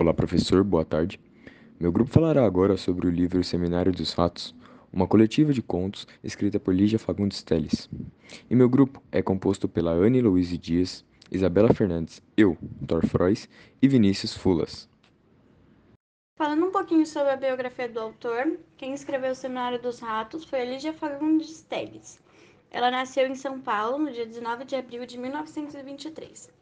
[0.00, 1.20] Olá, professor, boa tarde.
[1.78, 4.54] Meu grupo falará agora sobre o livro Seminário dos Ratos,
[4.90, 7.86] uma coletiva de contos escrita por Lígia Fagundes Teles.
[8.48, 13.46] E meu grupo é composto pela Anne Louise Dias, Isabela Fernandes, eu, Thor Frois
[13.82, 14.88] e Vinícius Fulas.
[16.38, 20.62] Falando um pouquinho sobre a biografia do autor, quem escreveu o Seminário dos Ratos foi
[20.62, 22.18] a Lígia Fagundes Teles.
[22.70, 26.59] Ela nasceu em São Paulo no dia 19 de abril de 1923.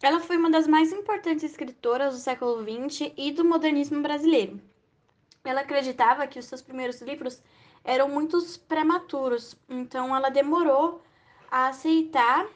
[0.00, 4.60] Ela foi uma das mais importantes escritoras do século XX e do modernismo brasileiro.
[5.44, 7.42] Ela acreditava que os seus primeiros livros
[7.82, 11.02] eram muito prematuros, então ela demorou
[11.50, 12.46] a aceitar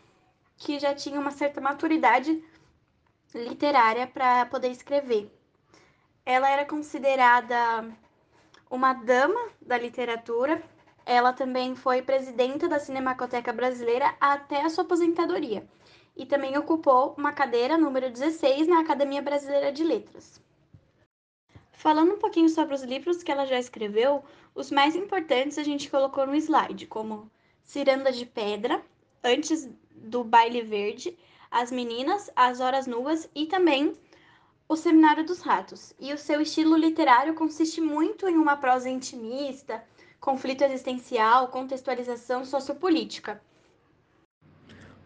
[0.56, 2.44] que já tinha uma certa maturidade
[3.34, 5.28] literária para poder escrever.
[6.24, 7.90] Ela era considerada
[8.70, 10.62] uma dama da literatura.
[11.04, 15.66] Ela também foi presidenta da Cinemacoteca Brasileira até a sua aposentadoria
[16.16, 20.40] e também ocupou uma cadeira número 16 na Academia Brasileira de Letras.
[21.72, 24.22] Falando um pouquinho sobre os livros que ela já escreveu,
[24.54, 27.30] os mais importantes a gente colocou no slide, como
[27.64, 28.82] Ciranda de Pedra,
[29.24, 31.16] Antes do Baile Verde,
[31.50, 33.94] As Meninas, As Horas Nuas e também
[34.68, 35.94] O Seminário dos Ratos.
[35.98, 39.84] E o seu estilo literário consiste muito em uma prosa intimista,
[40.20, 43.40] conflito existencial, contextualização sociopolítica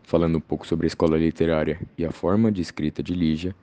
[0.06, 3.54] falando um pouco sobre a escola literária e a forma de escrita de Lígia,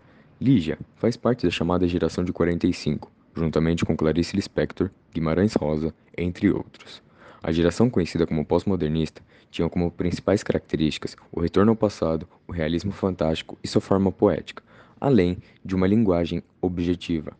[0.41, 6.52] Lígia faz parte da chamada geração de 45, juntamente com Clarice Lispector, Guimarães Rosa, entre
[6.52, 7.02] outros.
[7.41, 12.91] A geração conhecida como pós-modernista tinha como principais características o retorno ao passado, o realismo
[12.91, 14.61] fantástico e sua forma poética,
[14.99, 17.31] além de uma linguagem objetiva.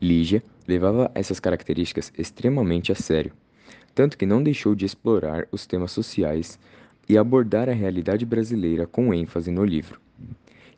[0.00, 3.32] Lígia levava essas características extremamente a sério,
[3.96, 6.56] tanto que não deixou de explorar os temas sociais
[7.08, 10.00] e abordar a realidade brasileira com ênfase no livro.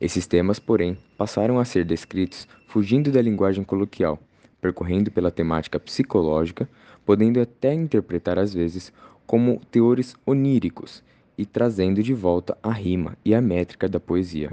[0.01, 4.19] Esses temas, porém, passaram a ser descritos fugindo da linguagem coloquial,
[4.61, 6.69] percorrendo pela temática psicológica,
[7.05, 8.93] podendo até interpretar às vezes
[9.27, 11.03] como teores oníricos
[11.37, 14.51] e trazendo de volta a rima e a métrica da poesia.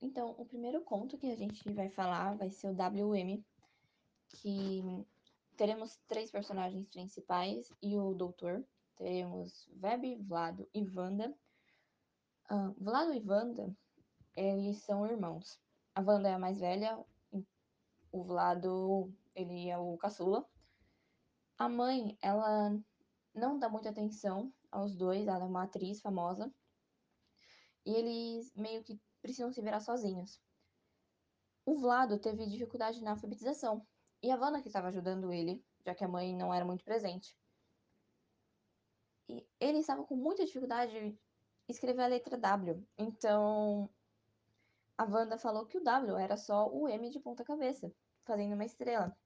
[0.00, 3.42] Então, o primeiro conto que a gente vai falar vai ser o WM,
[4.28, 4.82] que
[5.56, 8.62] teremos três personagens principais e o doutor,
[9.02, 11.34] teremos Web, Vlado e Wanda.
[12.48, 13.74] Uh, Vlado e Wanda,
[14.36, 15.60] eles são irmãos.
[15.92, 17.04] A Wanda é a mais velha,
[18.12, 20.48] o Vlado, ele é o caçula.
[21.58, 22.78] A mãe, ela
[23.34, 26.52] não dá muita atenção aos dois, ela é uma atriz famosa.
[27.84, 30.40] E eles meio que precisam se virar sozinhos.
[31.66, 33.84] O Vlado teve dificuldade na alfabetização,
[34.22, 37.36] e a Wanda que estava ajudando ele, já que a mãe não era muito presente.
[39.32, 41.18] E ele estava com muita dificuldade de
[41.66, 42.86] escrever a letra W.
[42.98, 43.88] Então,
[44.98, 47.90] a Wanda falou que o W era só o M de ponta cabeça,
[48.24, 49.16] fazendo uma estrela.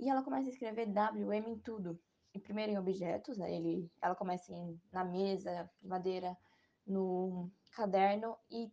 [0.00, 2.00] E ela começa a escrever W, M em tudo.
[2.34, 3.54] E primeiro em objetos, né?
[3.54, 6.36] Ele, ela começa em, na mesa de madeira,
[6.84, 8.72] no caderno, e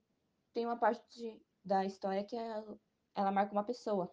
[0.54, 2.64] tem uma parte da história que é,
[3.14, 4.12] ela marca uma pessoa.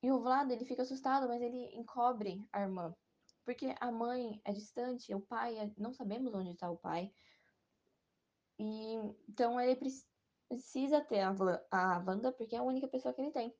[0.00, 2.94] E o Vlad, ele fica assustado, mas ele encobre a irmã.
[3.46, 7.12] Porque a mãe é distante, o pai, é, não sabemos onde está o pai.
[8.58, 8.94] E
[9.28, 11.32] então ele precisa ter a,
[11.70, 13.54] a Wanda porque é a única pessoa que ele tem.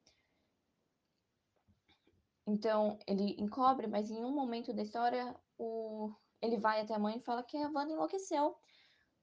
[2.45, 7.19] Então ele encobre, mas em um momento da história o, ele vai até a mãe
[7.19, 8.57] e fala que a Wanda enlouqueceu.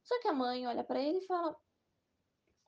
[0.02, 1.54] Só que a mãe olha para ele e fala: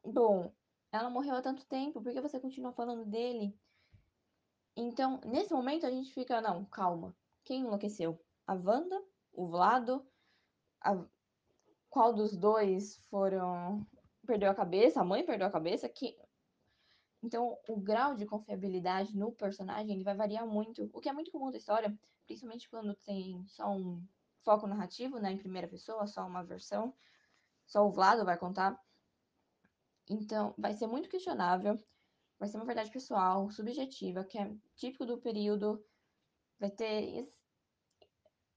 [0.04, 0.54] Bom,
[0.92, 3.58] ela morreu há tanto tempo, por que você continua falando dele?
[4.76, 7.16] Então, nesse momento a gente fica: Não, calma.
[7.46, 8.20] Quem enlouqueceu?
[8.48, 9.00] A Wanda?
[9.32, 10.06] O Vlado?
[10.82, 11.06] A...
[11.90, 13.86] Qual dos dois foram.
[14.26, 15.00] Perdeu a cabeça?
[15.00, 15.88] A mãe perdeu a cabeça?
[15.88, 16.18] Que...
[17.24, 21.32] Então, o grau de confiabilidade no personagem ele vai variar muito, o que é muito
[21.32, 24.04] comum da história, principalmente quando tem só um
[24.44, 26.94] foco narrativo, né, em primeira pessoa, só uma versão,
[27.66, 28.80] só o Vlado vai contar.
[30.08, 31.84] Então, vai ser muito questionável,
[32.38, 35.84] vai ser uma verdade pessoal, subjetiva, que é típico do período
[36.60, 37.28] vai ter.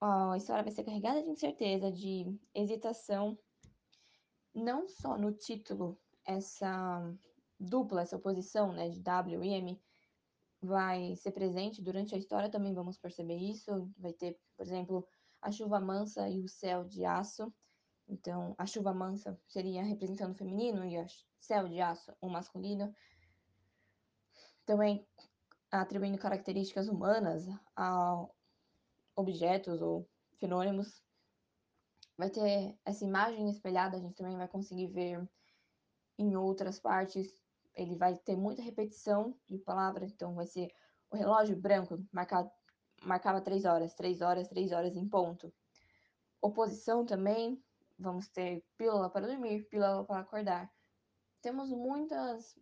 [0.00, 3.36] A história vai ser carregada de incerteza, de hesitação,
[4.54, 7.14] não só no título, essa
[7.58, 9.80] dupla, essa oposição né, de W e M
[10.60, 13.90] vai ser presente durante a história, também vamos perceber isso.
[13.96, 15.06] Vai ter, por exemplo,
[15.40, 17.52] a chuva mansa e o céu de aço.
[18.08, 21.06] Então, a chuva mansa seria representando o feminino e o
[21.38, 22.92] céu de aço o masculino.
[24.64, 25.06] Também
[25.70, 27.46] atribuindo características humanas
[27.76, 28.26] a
[29.20, 31.02] objetos ou fenômenos.
[32.16, 35.28] Vai ter essa imagem espelhada, a gente também vai conseguir ver
[36.18, 37.38] em outras partes
[37.78, 40.68] ele vai ter muita repetição de palavras, então vai ser
[41.10, 42.50] o relógio branco marcado,
[43.04, 45.54] marcava três horas, três horas, três horas em ponto.
[46.42, 47.62] Oposição também,
[47.96, 50.70] vamos ter pílula para dormir, pílula para acordar.
[51.40, 52.58] Temos muitas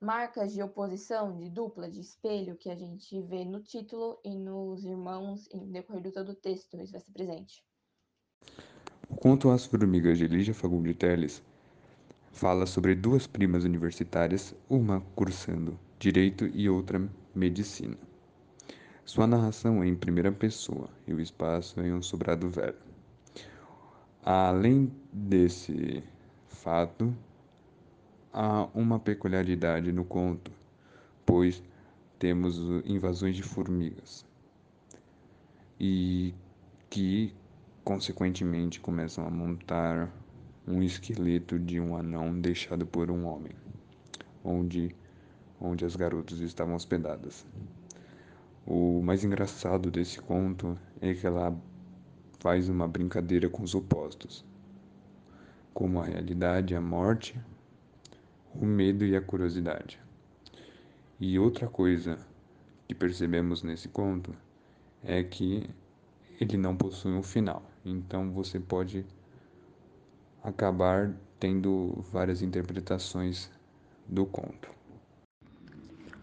[0.00, 4.84] marcas de oposição, de dupla, de espelho, que a gente vê no título e nos
[4.84, 7.62] irmãos em decorrer do todo o texto, isso vai ser presente.
[9.16, 11.42] Conto As Formigas de Lígia Fagundes Teles
[12.32, 17.98] fala sobre duas primas universitárias, uma cursando Direito e outra Medicina.
[19.04, 22.78] Sua narração é em primeira pessoa e o espaço é em um sobrado velho.
[24.22, 26.02] Além desse
[26.46, 27.14] fato,
[28.32, 30.50] há uma peculiaridade no conto,
[31.24, 31.62] pois
[32.18, 34.24] temos invasões de formigas
[35.78, 36.34] e
[36.88, 37.34] que,
[37.82, 40.12] consequentemente, começam a montar
[40.66, 43.52] um esqueleto de um anão deixado por um homem,
[44.44, 44.94] onde,
[45.60, 47.46] onde as garotas estavam hospedadas.
[48.66, 51.56] O mais engraçado desse conto é que ela
[52.38, 54.44] faz uma brincadeira com os opostos,
[55.72, 57.40] como a realidade a morte,
[58.54, 60.00] o medo e a curiosidade.
[61.18, 62.18] E outra coisa
[62.88, 64.34] que percebemos nesse conto
[65.02, 65.68] é que
[66.40, 67.62] ele não possui um final.
[67.84, 69.04] Então você pode
[70.42, 73.50] acabar tendo várias interpretações
[74.08, 74.70] do conto.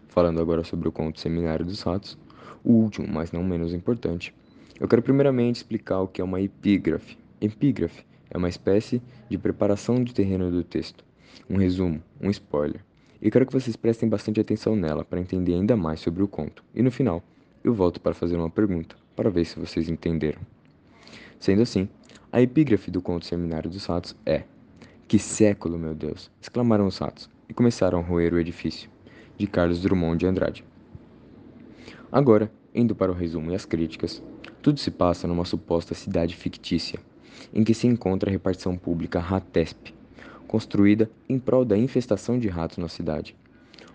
[0.08, 2.18] Falando agora sobre o conto Seminário dos Ratos,
[2.64, 4.34] o último, mas não menos importante,
[4.80, 7.16] eu quero primeiramente explicar o que é uma epígrafe.
[7.40, 11.04] Epígrafe é uma espécie de preparação de terreno do texto,
[11.48, 12.80] um resumo, um spoiler.
[13.20, 16.62] E quero que vocês prestem bastante atenção nela para entender ainda mais sobre o conto.
[16.74, 17.22] E no final,
[17.64, 20.40] eu volto para fazer uma pergunta, para ver se vocês entenderam.
[21.38, 21.88] Sendo assim,
[22.32, 24.44] a epígrafe do conto Seminário dos Ratos é:
[25.06, 26.30] Que século, meu Deus!
[26.40, 28.90] exclamaram os ratos e começaram a roer o edifício,
[29.36, 30.64] de Carlos Drummond de Andrade.
[32.12, 34.22] Agora, indo para o resumo e as críticas,
[34.62, 37.00] tudo se passa numa suposta cidade fictícia,
[37.52, 39.94] em que se encontra a repartição pública Ratesp,
[40.48, 43.36] construída em prol da infestação de ratos na cidade.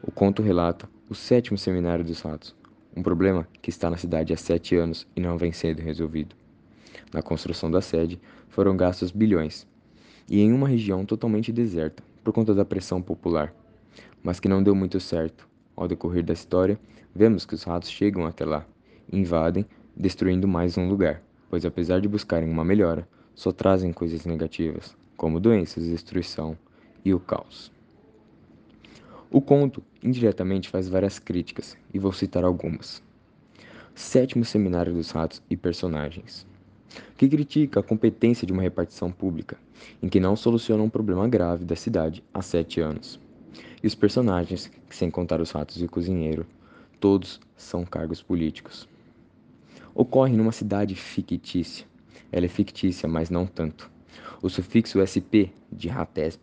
[0.01, 2.55] O conto relata o sétimo seminário dos ratos,
[2.95, 6.35] um problema que está na cidade há sete anos e não vem sendo resolvido.
[7.11, 9.67] Na construção da sede foram gastos bilhões,
[10.29, 13.53] e em uma região totalmente deserta, por conta da pressão popular,
[14.21, 15.49] mas que não deu muito certo.
[15.75, 16.79] Ao decorrer da história,
[17.15, 18.65] vemos que os ratos chegam até lá,
[19.11, 19.65] invadem,
[19.97, 25.39] destruindo mais um lugar, pois apesar de buscarem uma melhora, só trazem coisas negativas, como
[25.39, 26.57] doenças, destruição
[27.05, 27.71] e o caos.
[29.31, 33.01] O conto indiretamente faz várias críticas, e vou citar algumas.
[33.95, 36.45] Sétimo Seminário dos Ratos e Personagens
[37.17, 39.57] que critica a competência de uma repartição pública,
[40.01, 43.17] em que não soluciona um problema grave da cidade há sete anos.
[43.81, 46.45] E os personagens, sem contar os ratos e o cozinheiro,
[46.99, 48.89] todos são cargos políticos.
[49.95, 51.87] Ocorre numa cidade fictícia.
[52.29, 53.89] Ela é fictícia, mas não tanto.
[54.41, 56.41] O sufixo SP, de Ratesp,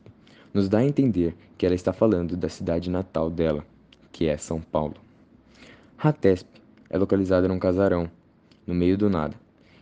[0.52, 3.64] nos dá a entender que ela está falando da cidade natal dela,
[4.10, 4.96] que é São Paulo.
[5.96, 6.46] Ratesp
[6.88, 8.10] é localizada num casarão,
[8.66, 9.36] no meio do nada,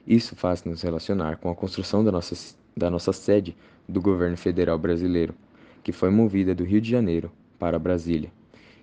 [0.09, 2.35] isso faz nos relacionar com a construção da nossa,
[2.75, 3.55] da nossa sede
[3.87, 5.35] do governo federal brasileiro,
[5.83, 8.33] que foi movida do Rio de Janeiro para Brasília,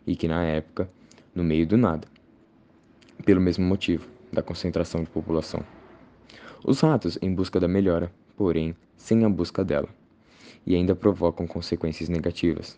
[0.05, 0.87] e que na época,
[1.33, 2.07] no meio do nada,
[3.25, 5.63] pelo mesmo motivo da concentração de população.
[6.63, 9.89] Os ratos em busca da melhora, porém, sem a busca dela,
[10.65, 12.77] e ainda provocam consequências negativas.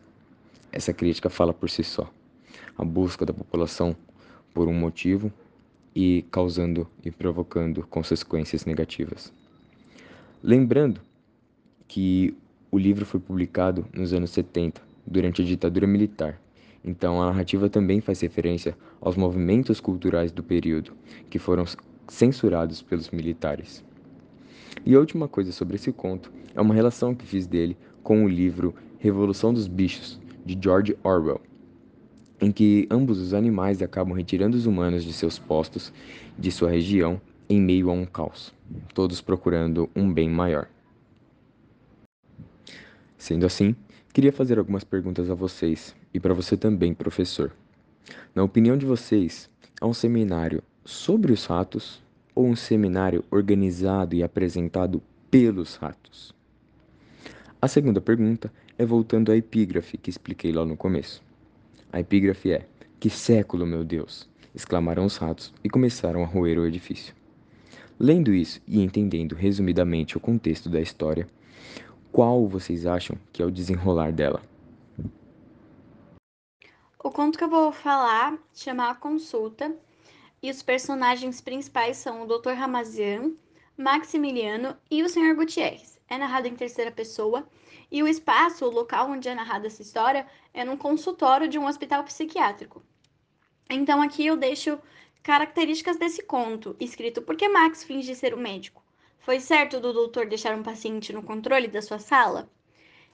[0.72, 2.12] Essa crítica fala por si só.
[2.78, 3.96] A busca da população
[4.54, 5.32] por um motivo
[5.96, 9.34] e causando e provocando consequências negativas.
[10.44, 11.02] Lembrando
[11.88, 12.36] que
[12.70, 16.40] o livro foi publicado nos anos 70, durante a ditadura militar.
[16.84, 20.92] Então a narrativa também faz referência aos movimentos culturais do período,
[21.30, 21.66] que foram
[22.08, 23.84] censurados pelos militares.
[24.86, 28.28] E a última coisa sobre esse conto é uma relação que fiz dele com o
[28.28, 31.42] livro Revolução dos Bichos, de George Orwell,
[32.40, 35.92] em que ambos os animais acabam retirando os humanos de seus postos,
[36.38, 37.20] de sua região,
[37.50, 38.54] em meio a um caos,
[38.94, 40.68] todos procurando um bem maior.
[43.18, 43.76] Sendo assim,
[44.14, 47.52] queria fazer algumas perguntas a vocês e para você também, professor.
[48.34, 49.50] Na opinião de vocês,
[49.82, 52.02] é um seminário sobre os ratos
[52.38, 55.02] ou um seminário organizado e apresentado
[55.32, 56.36] pelos ratos?
[57.60, 61.24] A segunda pergunta é voltando à epígrafe que expliquei lá no começo.
[61.92, 62.68] A epígrafe é:
[63.00, 64.30] Que século, meu Deus!
[64.54, 67.16] exclamaram os ratos e começaram a roer o edifício.
[68.00, 71.28] Lendo isso e entendendo resumidamente o contexto da história,
[72.12, 74.44] qual vocês acham que é o desenrolar dela?
[77.04, 79.76] O conto que eu vou falar chama A Consulta
[80.42, 82.52] e os personagens principais são o Dr.
[82.52, 83.32] Ramazian,
[83.78, 85.36] Maximiliano e o Sr.
[85.36, 86.00] Gutierrez.
[86.10, 87.48] É narrado em terceira pessoa
[87.92, 91.66] e o espaço, o local onde é narrada essa história, é num consultório de um
[91.66, 92.84] hospital psiquiátrico.
[93.70, 94.80] Então aqui eu deixo
[95.22, 98.84] características desse conto, escrito Por que Max finge ser o médico?
[99.20, 102.50] Foi certo do doutor deixar um paciente no controle da sua sala?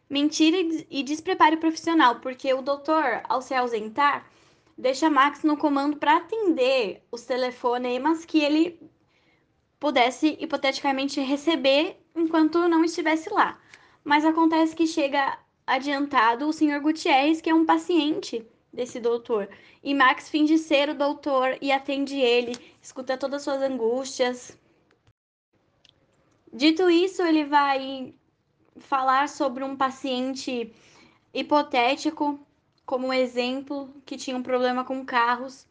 [0.07, 0.57] Mentira
[0.91, 4.29] e despreparo profissional, porque o doutor, ao se ausentar,
[4.77, 8.79] deixa Max no comando para atender os telefonemas que ele
[9.79, 13.59] pudesse hipoteticamente receber enquanto não estivesse lá.
[14.03, 19.49] Mas acontece que chega adiantado o senhor Gutierrez, que é um paciente desse doutor.
[19.83, 24.57] E Max finge ser o doutor e atende ele, escuta todas as suas angústias.
[26.51, 28.13] Dito isso, ele vai
[28.77, 30.73] falar sobre um paciente
[31.33, 32.39] hipotético,
[32.85, 35.67] como exemplo, que tinha um problema com carros.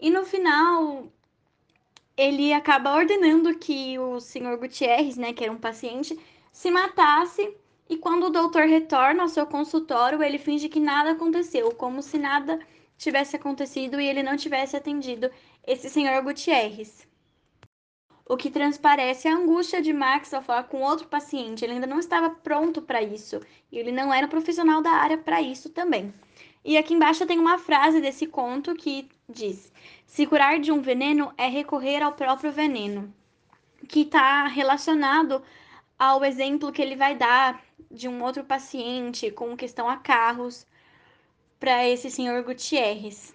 [0.00, 1.08] E no final,
[2.16, 6.18] ele acaba ordenando que o senhor Gutierrez, né, que era um paciente,
[6.52, 7.56] se matasse.
[7.88, 12.18] E quando o doutor retorna ao seu consultório, ele finge que nada aconteceu, como se
[12.18, 12.58] nada
[12.96, 15.30] tivesse acontecido e ele não tivesse atendido
[15.66, 17.06] esse senhor Gutierrez.
[18.26, 21.62] O que transparece a angústia de Max ao falar com outro paciente.
[21.62, 23.38] Ele ainda não estava pronto para isso
[23.70, 26.12] e ele não era profissional da área para isso também.
[26.64, 29.70] E aqui embaixo tem uma frase desse conto que diz:
[30.06, 33.12] Se curar de um veneno é recorrer ao próprio veneno,
[33.86, 35.42] que está relacionado
[35.98, 40.66] ao exemplo que ele vai dar de um outro paciente com questão a carros
[41.60, 43.34] para esse senhor Gutierrez.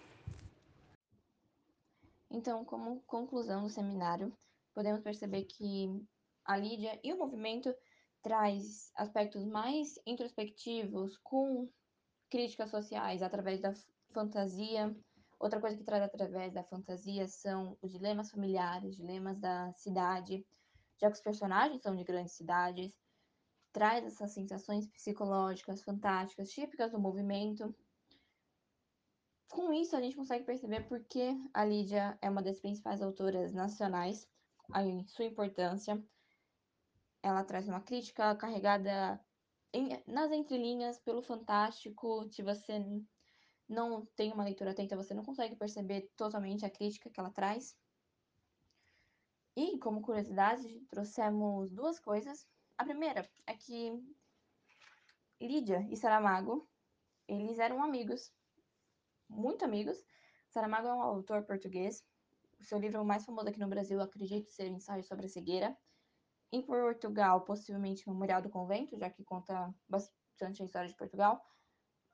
[2.32, 4.34] Então, como conclusão do seminário,
[4.80, 5.90] podemos perceber que
[6.46, 7.76] a Lídia e o movimento
[8.24, 11.70] traz aspectos mais introspectivos com
[12.30, 13.74] críticas sociais através da
[14.14, 14.96] fantasia.
[15.38, 20.48] Outra coisa que traz através da fantasia são os dilemas familiares, dilemas da cidade,
[20.98, 22.98] já que os personagens são de grandes cidades,
[23.74, 27.76] traz essas sensações psicológicas fantásticas, típicas do movimento.
[29.50, 33.54] Com isso, a gente consegue perceber por que a Lídia é uma das principais autoras
[33.54, 34.26] nacionais,
[34.72, 36.02] a sua importância.
[37.22, 39.20] Ela traz uma crítica carregada
[39.74, 42.28] em, nas entrelinhas, pelo fantástico.
[42.32, 42.80] Se você
[43.68, 47.76] não tem uma leitura atenta, você não consegue perceber totalmente a crítica que ela traz.
[49.56, 52.48] E, como curiosidade, trouxemos duas coisas.
[52.78, 53.92] A primeira é que
[55.42, 56.68] Lídia e Saramago,
[57.28, 58.32] eles eram amigos,
[59.30, 60.04] muito amigos.
[60.50, 62.04] Saramago é um autor português.
[62.62, 65.78] Seu livro mais famoso aqui no Brasil, acredito ser Ensaio sobre a Cegueira.
[66.52, 71.42] Em Portugal, possivelmente Memorial do Convento, já que conta bastante a história de Portugal.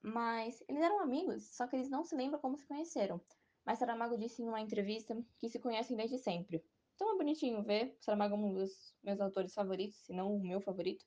[0.02, 3.20] Mas eles eram amigos, só que eles não se lembram como se conheceram.
[3.66, 6.64] Mas Saramago disse em uma entrevista que se conhecem desde sempre.
[6.94, 7.98] Então é bonitinho ver.
[8.00, 11.04] Saramago é um dos meus autores favoritos, se não o meu favorito.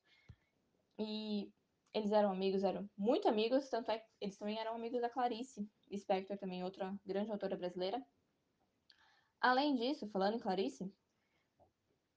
[0.99, 1.53] E
[1.95, 5.71] eles eram amigos, eram muito amigos, tanto é que eles também eram amigos da Clarice
[5.89, 8.05] Lispector, também outra grande autora brasileira.
[9.41, 10.93] Além disso, falando em Clarice,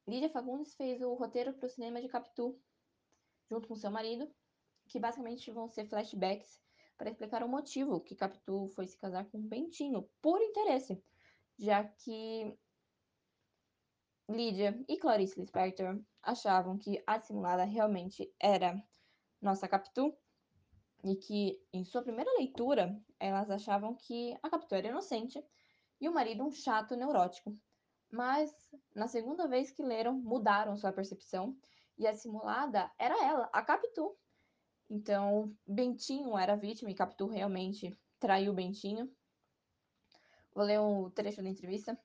[0.07, 2.59] Lídia Fagundes fez o roteiro para o cinema de Capitu,
[3.49, 4.33] junto com seu marido,
[4.87, 6.59] que basicamente vão ser flashbacks
[6.97, 11.03] para explicar o motivo que Capitu foi se casar com Bentinho, por interesse,
[11.57, 12.57] já que
[14.27, 18.83] Lídia e Clarice Lispector achavam que a simulada realmente era
[19.41, 20.15] nossa Capitu,
[21.03, 25.43] e que, em sua primeira leitura, elas achavam que a Capitu era inocente
[26.01, 27.55] e o marido um chato neurótico,
[28.11, 28.51] mas
[28.93, 31.55] na segunda vez que leram, mudaram sua percepção
[31.97, 34.17] e a simulada era ela, a Capitu.
[34.89, 39.09] Então, Bentinho era vítima e Capitu realmente traiu Bentinho.
[40.53, 41.97] Vou ler um trecho da entrevista.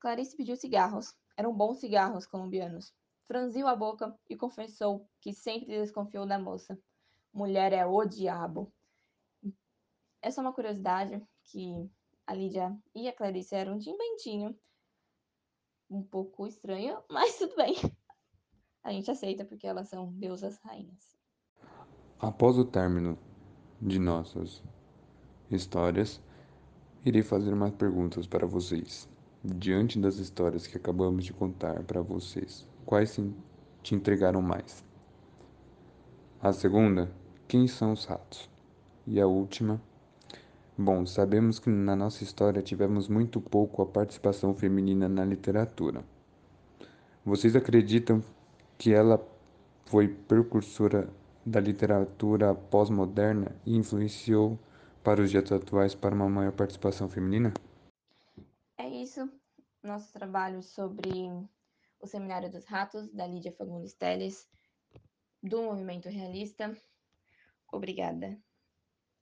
[0.00, 1.14] Clarice pediu cigarros.
[1.36, 2.92] Eram bons cigarros colombianos.
[3.26, 6.76] Franziu a boca e confessou que sempre desconfiou da moça.
[7.32, 8.72] Mulher é o diabo.
[10.20, 11.88] Essa é uma curiosidade que
[12.32, 14.56] a Lídia e a Clarice eram de Bentinho
[15.90, 17.76] um pouco estranho, mas tudo bem.
[18.82, 21.14] A gente aceita porque elas são deusas rainhas.
[22.18, 23.18] Após o término
[23.82, 24.64] de nossas
[25.50, 26.22] histórias,
[27.04, 29.06] irei fazer umas perguntas para vocês.
[29.44, 33.20] Diante das histórias que acabamos de contar para vocês, quais
[33.82, 34.82] te entregaram mais?
[36.40, 37.14] A segunda,
[37.46, 38.48] quem são os ratos?
[39.06, 39.82] E a última,
[40.76, 46.02] Bom, sabemos que na nossa história tivemos muito pouco a participação feminina na literatura.
[47.24, 48.22] Vocês acreditam
[48.78, 49.22] que ela
[49.84, 51.10] foi precursora
[51.44, 54.58] da literatura pós-moderna e influenciou
[55.04, 57.52] para os dias atuais para uma maior participação feminina?
[58.78, 59.30] É isso.
[59.82, 61.30] Nosso trabalho sobre
[62.00, 64.48] o Seminário dos Ratos, da Lídia Fagundes Teles,
[65.42, 66.74] do Movimento Realista.
[67.70, 68.38] Obrigada.